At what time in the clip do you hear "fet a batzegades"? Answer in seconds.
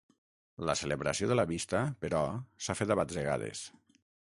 2.83-3.67